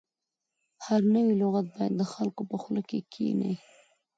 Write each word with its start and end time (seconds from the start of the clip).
هر 0.85 1.01
نوی 1.13 1.31
لغت 1.41 1.65
باید 1.73 1.93
د 1.97 2.03
خلکو 2.13 2.41
په 2.51 2.57
خوله 2.61 2.81
کې 2.89 2.99
کښیني. 3.11 3.53